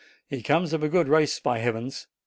He 0.27 0.41
comes 0.41 0.73
of 0.73 0.81
a 0.81 0.89
good 0.89 1.07
race, 1.07 1.39
by 1.39 1.59
Heavens!" 1.59 2.07